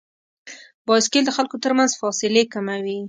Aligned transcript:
بایسکل 0.87 1.23
د 1.25 1.31
خلکو 1.37 1.55
تر 1.63 1.71
منځ 1.77 1.91
فاصلې 2.01 2.43
کموي. 2.53 2.97